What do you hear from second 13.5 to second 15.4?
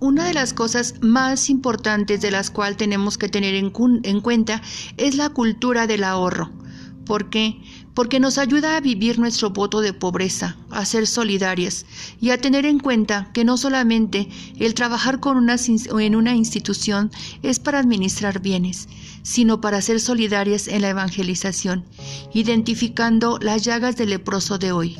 solamente el trabajar con